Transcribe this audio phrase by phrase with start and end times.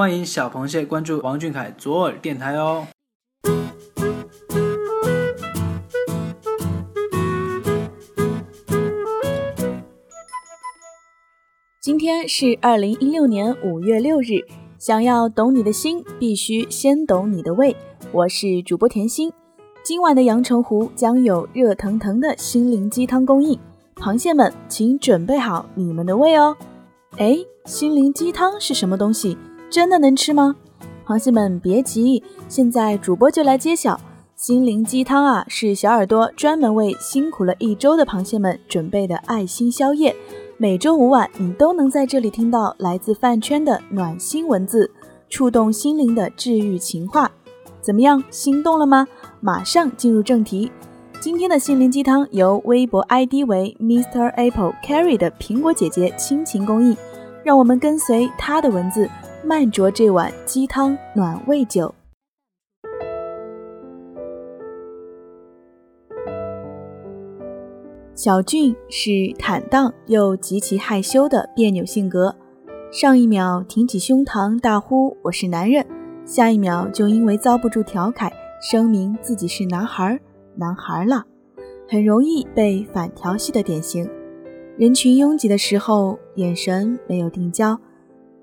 [0.00, 2.86] 欢迎小螃蟹关注王俊凯左耳电台哦。
[11.82, 14.40] 今天是二零一六年五月六日。
[14.78, 17.76] 想要懂你的心，必须先懂你的胃。
[18.10, 19.30] 我是主播甜心。
[19.82, 23.60] 今晚的阳澄湖将有热腾腾的心灵鸡汤供应，
[23.96, 26.56] 螃蟹们请准备好你们的胃哦。
[27.18, 27.36] 哎，
[27.66, 29.36] 心灵鸡汤是什么东西？
[29.70, 30.56] 真的能吃吗？
[31.06, 33.98] 螃蟹们别急，现在主播就来揭晓。
[34.34, 40.14] 心灵鸡汤啊，是小耳朵专门为辛苦了一周的螃蟹们准备的爱心宵夜。
[40.56, 44.90] 每周五晚，你都能在这里听到来自饭圈的暖心文字，
[45.28, 47.30] 触动心灵的治愈情话。
[47.80, 49.06] 怎么样，心动了吗？
[49.40, 50.72] 马上进入正题。
[51.20, 56.96] 今天的心灵鸡汤由微博 ID 为 Mr Apple Carry 的苹果姐姐倾情公益，
[57.44, 59.08] 让我们跟随她的文字，
[59.44, 61.94] 慢酌这碗鸡汤暖胃酒。
[68.14, 72.36] 小俊是坦荡又极其害羞的别扭性格，
[72.92, 75.86] 上一秒挺起胸膛大呼我是男人，
[76.26, 80.20] 下一秒就因为遭不住调侃，声明自己是男孩儿
[80.54, 81.24] 男孩了，
[81.88, 84.06] 很容易被反调戏的典型。
[84.76, 87.80] 人群拥挤的时候，眼神没有定焦，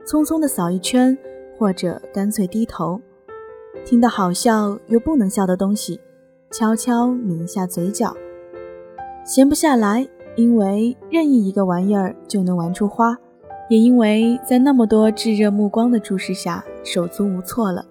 [0.07, 1.17] 匆匆的扫一圈，
[1.57, 2.97] 或者干脆低头。
[3.83, 5.99] 听到好笑又不能笑的东西，
[6.49, 8.15] 悄悄抿一下嘴角。
[9.25, 13.17] 闲不下来，因为任意一个玩意儿就能玩出花，
[13.69, 17.85] 也因为在那么多炙热目光的注视下手足无措了，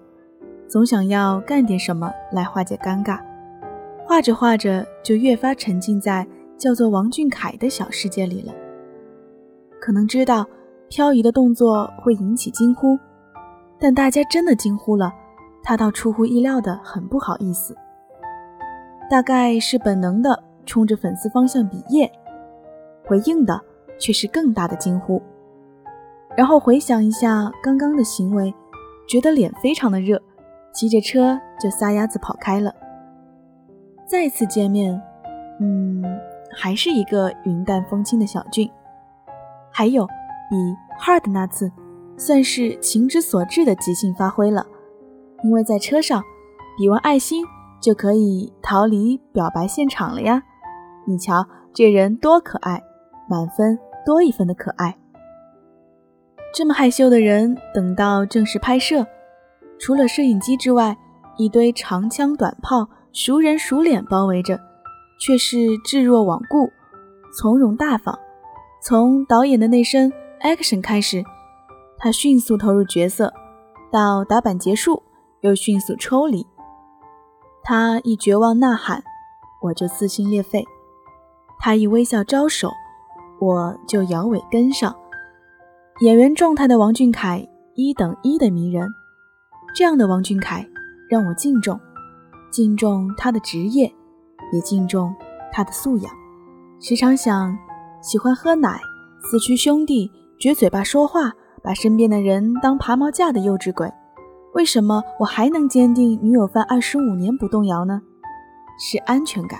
[0.67, 3.19] 总想要干点什么来化解尴尬。
[4.03, 6.25] 画着画着，就越发沉浸在
[6.57, 8.51] 叫做王俊凯的小世界里了。
[9.79, 10.47] 可能知道
[10.89, 12.97] 漂移的动作会引起惊呼，
[13.79, 15.13] 但大家真的惊呼了，
[15.63, 17.75] 他倒出乎意料的很不好意思，
[19.09, 20.43] 大概是本能的。
[20.65, 22.11] 冲着粉丝方向比耶，
[23.05, 23.57] 回应的
[23.97, 25.23] 却是更大的惊呼。
[26.35, 28.53] 然后回想一下刚刚的行为，
[29.07, 30.21] 觉得脸非常的热，
[30.73, 32.75] 骑着车就撒丫子跑开了。
[34.05, 35.01] 再次见面，
[35.61, 36.03] 嗯，
[36.53, 38.69] 还是一个云淡风轻的小俊。
[39.71, 40.05] 还有
[40.49, 40.55] 比
[40.99, 41.71] hard 那次，
[42.17, 44.65] 算是情之所至的即兴发挥了，
[45.43, 46.23] 因为在车上
[46.77, 47.45] 比完爱心
[47.81, 50.41] 就可以逃离表白现场了呀。
[51.05, 52.81] 你瞧，这人多可爱，
[53.29, 54.97] 满分多一分的可爱。
[56.53, 59.05] 这么害羞的人，等到正式拍摄，
[59.79, 60.97] 除了摄影机之外，
[61.37, 64.59] 一堆长枪短炮、熟人熟脸包围着，
[65.19, 66.71] 却是置若罔顾，
[67.37, 68.17] 从容大方。
[68.81, 70.11] 从导演的那声
[70.41, 71.23] “action” 开始，
[71.97, 73.33] 他迅速投入角色，
[73.91, 75.03] 到打板结束，
[75.41, 76.45] 又迅速抽离。
[77.63, 79.03] 他一绝望呐喊，
[79.61, 80.65] 我就撕心裂肺。
[81.59, 82.71] 他一微笑招手，
[83.39, 84.95] 我就摇尾跟上。
[86.01, 88.87] 演员状态的王俊凯，一等一的迷人。
[89.75, 90.65] 这样的王俊凯
[91.09, 91.79] 让我敬重，
[92.51, 93.91] 敬重他的职业，
[94.53, 95.13] 也敬重
[95.51, 96.13] 他的素养。
[96.79, 97.57] 时常想，
[98.01, 98.79] 喜欢喝奶、
[99.19, 101.33] 四驱兄弟、撅嘴巴说话、
[101.63, 103.91] 把身边的人当爬毛架的幼稚鬼，
[104.53, 107.99] 为什么我还能坚定女友犯二十五年不动摇呢？
[108.77, 109.59] 是安全感。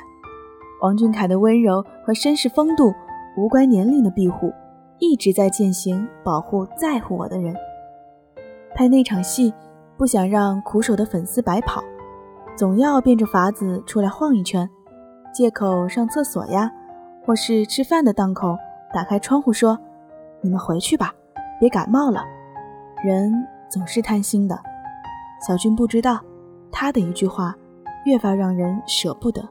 [0.84, 2.94] 王俊凯的温柔和绅士风度，
[3.36, 4.54] 无关年龄的庇护，
[5.00, 7.56] 一直在践行保护在乎我的人。
[8.76, 9.52] 拍那场戏，
[9.98, 11.84] 不想让苦守的粉丝白跑，
[12.56, 14.70] 总要变着法子出来晃一圈，
[15.34, 16.72] 借口上厕所呀，
[17.26, 18.56] 或是吃饭的档口，
[18.94, 19.80] 打开窗户说
[20.42, 21.14] ：“你们回去吧，
[21.60, 22.24] 别感冒了。”
[23.04, 23.32] 人
[23.70, 24.60] 总是贪心的，
[25.46, 26.20] 小俊不知道，
[26.72, 27.56] 他的一句话，
[28.06, 29.48] 越发让人舍不得。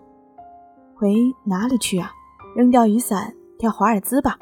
[0.95, 1.15] 回
[1.45, 2.11] 哪里去啊？
[2.57, 4.37] 扔掉雨伞，跳华尔兹吧。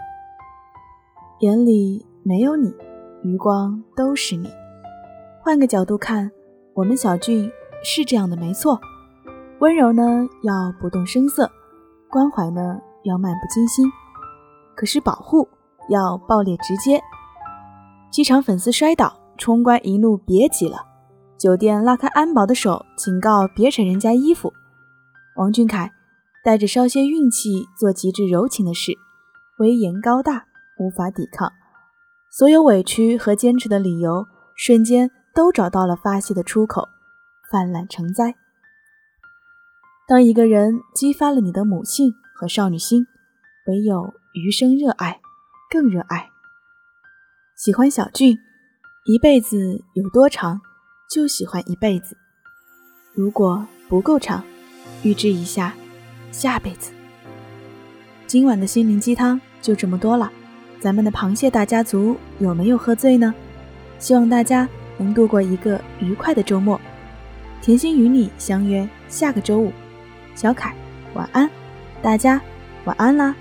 [1.41, 2.75] 眼里没有你，
[3.23, 4.49] 余光都是你。
[5.43, 6.31] 换个角度看，
[6.73, 7.51] 我们小俊
[7.83, 8.81] 是这样的，没错。
[9.59, 11.45] 温柔呢，要不动声色；
[12.09, 13.85] 关怀呢，要漫不经心。
[14.75, 15.49] 可是保护
[15.89, 17.03] 要暴烈直接。
[18.11, 20.79] 机场粉丝摔倒，冲关一怒别挤了。
[21.39, 24.53] 酒店拉开安保的手，警告别扯人家衣服。
[25.37, 25.91] 王俊凯。
[26.45, 28.93] 带着稍些运气做极致柔情的事，
[29.57, 30.45] 威严高大，
[30.79, 31.51] 无法抵抗。
[32.31, 36.87] 所有委屈和坚持的理由，瞬间都找到了发泄的出口，
[37.51, 38.35] 泛滥成灾。
[40.07, 43.07] 当一个人激发了你的母性和少女心，
[43.67, 45.19] 唯有余生热爱，
[45.75, 46.31] 更热爱。
[47.57, 48.39] 喜欢小俊，
[49.07, 50.61] 一辈子有多长，
[51.11, 52.17] 就喜欢一辈子。
[53.13, 54.45] 如果不够长，
[55.03, 55.75] 预知一下
[56.31, 56.93] 下辈子。
[58.29, 60.31] 今晚的心灵鸡汤就这么多了，
[60.79, 63.35] 咱们的螃蟹大家族有没有喝醉呢？
[63.99, 66.81] 希望大家能度过一个愉快的周末。
[67.61, 69.73] 甜心与你相约下个周五，
[70.37, 70.73] 小凯
[71.15, 71.51] 晚安，
[72.01, 72.41] 大家
[72.85, 73.35] 晚安啦。